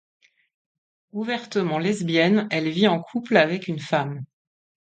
[1.11, 4.25] Ouvertement lesbienne, elle vit en couple avec une femme.